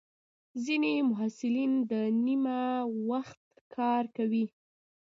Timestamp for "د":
1.91-1.93